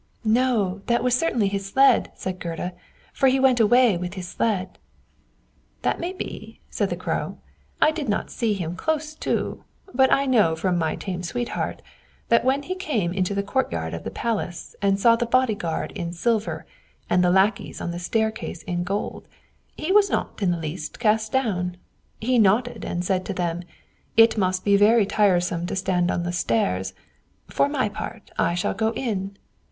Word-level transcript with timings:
"No, 0.25 0.81
that 0.87 1.03
was 1.03 1.13
certainly 1.13 1.47
his 1.47 1.67
sled," 1.69 2.11
said 2.15 2.39
Gerda; 2.39 2.73
"for 3.13 3.27
he 3.27 3.39
went 3.39 3.59
away 3.59 3.97
with 3.97 4.15
his 4.15 4.27
sled." 4.27 4.79
"That 5.83 5.99
may 5.99 6.11
be," 6.11 6.59
said 6.71 6.89
the 6.89 6.95
Crow; 6.95 7.37
"I 7.79 7.91
did 7.91 8.09
not 8.09 8.31
see 8.31 8.55
him 8.55 8.75
close 8.75 9.13
to; 9.13 9.63
but 9.93 10.11
I 10.11 10.25
know 10.25 10.55
from 10.55 10.79
my 10.79 10.95
tame 10.95 11.21
sweetheart 11.21 11.83
that 12.29 12.43
when 12.43 12.63
he 12.63 12.73
came 12.73 13.13
into 13.13 13.35
the 13.35 13.43
courtyard 13.43 13.93
of 13.93 14.03
the 14.03 14.09
palace, 14.09 14.75
and 14.81 14.99
saw 14.99 15.15
the 15.15 15.27
body 15.27 15.53
guard 15.53 15.91
in 15.91 16.13
silver, 16.13 16.65
and 17.07 17.23
the 17.23 17.29
lackeys 17.29 17.79
on 17.79 17.91
the 17.91 17.99
staircase 17.99 18.63
in 18.63 18.83
gold, 18.83 19.27
he 19.77 19.91
was 19.91 20.09
not 20.09 20.41
in 20.41 20.49
the 20.49 20.57
least 20.57 20.97
cast 20.97 21.31
down; 21.31 21.77
he 22.19 22.39
nodded 22.39 22.83
and 22.83 23.05
said 23.05 23.23
to 23.25 23.33
them, 23.35 23.61
'It 24.17 24.35
must 24.35 24.65
be 24.65 24.75
very 24.75 25.05
tiresome 25.05 25.67
to 25.67 25.75
stand 25.75 26.09
on 26.09 26.23
the 26.23 26.33
stairs; 26.33 26.95
for 27.47 27.69
my 27.69 27.87
part, 27.87 28.31
I 28.39 28.55
shall 28.55 28.73
go 28.73 28.93
in.' 28.93 29.37